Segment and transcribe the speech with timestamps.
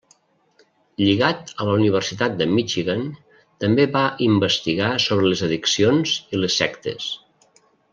[1.01, 3.05] Lligat a la Universitat de Michigan,
[3.65, 7.13] també va investigar sobre les addicions i les sectes.